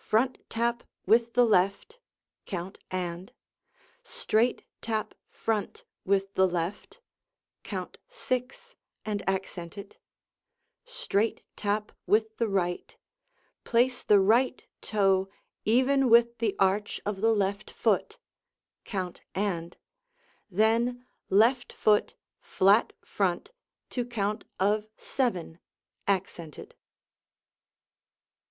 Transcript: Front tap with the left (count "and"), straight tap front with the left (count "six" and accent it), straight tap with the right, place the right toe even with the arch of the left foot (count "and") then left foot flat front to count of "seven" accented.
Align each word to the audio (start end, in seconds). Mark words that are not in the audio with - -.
Front 0.00 0.38
tap 0.48 0.82
with 1.04 1.34
the 1.34 1.44
left 1.44 2.00
(count 2.46 2.78
"and"), 2.90 3.34
straight 4.02 4.64
tap 4.80 5.12
front 5.28 5.84
with 6.06 6.32
the 6.36 6.48
left 6.48 7.02
(count 7.62 7.98
"six" 8.08 8.74
and 9.04 9.22
accent 9.28 9.76
it), 9.76 9.98
straight 10.86 11.42
tap 11.54 11.92
with 12.06 12.38
the 12.38 12.48
right, 12.48 12.96
place 13.62 14.02
the 14.02 14.18
right 14.18 14.66
toe 14.80 15.28
even 15.66 16.08
with 16.08 16.38
the 16.38 16.56
arch 16.58 16.98
of 17.04 17.20
the 17.20 17.34
left 17.34 17.70
foot 17.70 18.16
(count 18.86 19.20
"and") 19.34 19.76
then 20.50 21.04
left 21.28 21.74
foot 21.74 22.14
flat 22.40 22.94
front 23.04 23.50
to 23.90 24.06
count 24.06 24.46
of 24.58 24.88
"seven" 24.96 25.58
accented. 26.08 26.74